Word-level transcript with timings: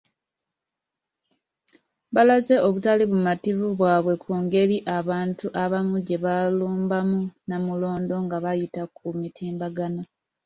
Balaze 2.15 2.55
obutali 2.67 3.03
bumativu 3.11 3.65
bwabwe 3.77 4.13
ku 4.23 4.31
ngeri 4.43 4.77
abantu 4.97 5.45
abamu 5.63 5.95
gye 6.07 6.17
balumbamu 6.23 7.21
Namulondo 7.47 8.15
nga 8.25 8.37
bayita 8.43 8.83
ku 8.95 9.05
mitimbagano. 9.19 10.01